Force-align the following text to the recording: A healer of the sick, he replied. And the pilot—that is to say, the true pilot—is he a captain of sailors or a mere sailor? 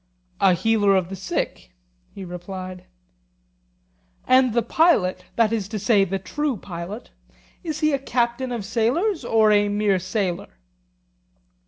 A 0.39 0.53
healer 0.55 0.95
of 0.95 1.09
the 1.09 1.15
sick, 1.15 1.75
he 2.15 2.25
replied. 2.25 2.85
And 4.25 4.51
the 4.51 4.63
pilot—that 4.63 5.53
is 5.53 5.67
to 5.67 5.77
say, 5.77 6.05
the 6.05 6.17
true 6.17 6.57
pilot—is 6.57 7.81
he 7.81 7.93
a 7.93 7.99
captain 7.99 8.51
of 8.51 8.65
sailors 8.65 9.23
or 9.23 9.51
a 9.51 9.69
mere 9.69 9.99
sailor? 9.99 10.57